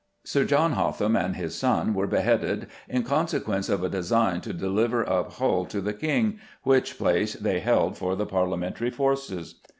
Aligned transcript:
Sir 0.23 0.45
John 0.45 0.71
Hotham 0.71 1.15
and 1.15 1.35
his 1.35 1.53
son 1.53 1.93
were 1.93 2.07
beheaded 2.07 2.65
in 2.89 3.03
consequence 3.03 3.69
of 3.69 3.83
a 3.83 3.87
design 3.87 4.41
to 4.41 4.51
deliver 4.51 5.07
up 5.07 5.33
Hull 5.33 5.63
to 5.65 5.79
the 5.79 5.93
King, 5.93 6.39
which 6.63 6.97
place 6.97 7.35
they 7.35 7.59
held 7.59 7.99
for 7.99 8.15
the 8.15 8.25
Parliamentary 8.25 8.89
forces. 8.89 9.61